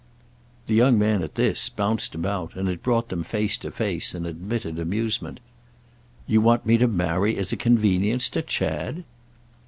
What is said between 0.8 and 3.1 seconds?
man, at this, bounced about, and it brought